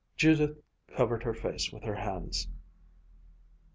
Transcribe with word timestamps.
Judith 0.17 0.57
covered 0.87 1.21
her 1.21 1.33
face 1.35 1.71
with 1.71 1.83
her 1.83 1.93
hands. 1.93 2.47